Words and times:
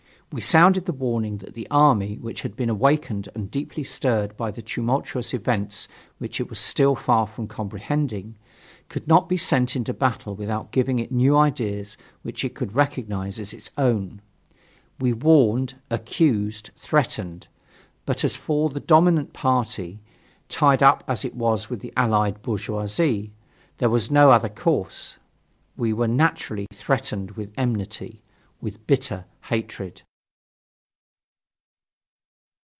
We 0.33 0.39
sounded 0.39 0.85
the 0.85 0.93
warning 0.93 1.39
that 1.39 1.55
the 1.55 1.67
army, 1.69 2.15
which 2.17 2.43
had 2.43 2.55
been 2.55 2.69
awakened 2.69 3.27
and 3.35 3.51
deeply 3.51 3.83
stirred 3.83 4.37
by 4.37 4.49
the 4.49 4.61
tumultuous 4.61 5.33
events 5.33 5.89
which 6.19 6.39
it 6.39 6.47
was 6.47 6.57
still 6.57 6.95
far 6.95 7.27
from 7.27 7.47
comprehending, 7.47 8.37
could 8.87 9.09
not 9.09 9.27
be 9.27 9.35
sent 9.35 9.75
into 9.75 9.93
battle 9.93 10.33
without 10.33 10.71
giving 10.71 10.99
it 10.99 11.11
new 11.11 11.35
ideas 11.35 11.97
which 12.23 12.45
it 12.45 12.55
could 12.55 12.71
recognize 12.71 13.41
as 13.41 13.51
its 13.51 13.71
own. 13.77 14.21
We 15.01 15.11
warned, 15.11 15.73
accused, 15.89 16.69
threatened. 16.77 17.49
But 18.05 18.23
as 18.23 18.37
for 18.37 18.69
the 18.69 18.79
dominant 18.79 19.33
party, 19.33 19.99
tied 20.47 20.81
up 20.81 21.03
as 21.09 21.25
it 21.25 21.35
was 21.35 21.69
with 21.69 21.81
the 21.81 21.91
Allied 21.97 22.41
bourgeoisie, 22.41 23.33
there 23.79 23.89
was 23.89 24.09
no 24.09 24.31
other 24.31 24.47
course; 24.47 25.17
we 25.75 25.91
were 25.91 26.07
naturally 26.07 26.67
threatened 26.71 27.31
with 27.31 27.51
enmity, 27.57 28.21
with 28.61 28.87
bitter 28.87 29.25
hatred. 29.47 30.03